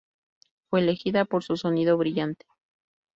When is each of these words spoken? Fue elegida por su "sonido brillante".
Fue 0.71 0.79
elegida 0.79 1.25
por 1.25 1.43
su 1.43 1.57
"sonido 1.57 1.95
brillante". 1.95 2.47